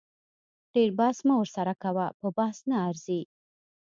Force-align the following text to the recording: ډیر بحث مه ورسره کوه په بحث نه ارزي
ډیر 0.73 0.89
بحث 0.99 1.17
مه 1.27 1.35
ورسره 1.39 1.73
کوه 1.83 2.05
په 2.19 2.27
بحث 2.37 2.57
نه 2.69 2.77
ارزي 2.89 3.21